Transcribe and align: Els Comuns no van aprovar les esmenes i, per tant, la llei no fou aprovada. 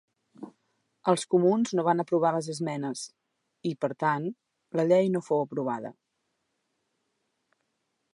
Els 1.11 1.25
Comuns 1.33 1.73
no 1.79 1.83
van 1.87 2.03
aprovar 2.03 2.31
les 2.35 2.49
esmenes 2.53 3.03
i, 3.71 3.75
per 3.85 3.91
tant, 4.05 4.25
la 4.81 4.87
llei 4.93 5.11
no 5.17 5.23
fou 5.27 5.45
aprovada. 5.45 5.93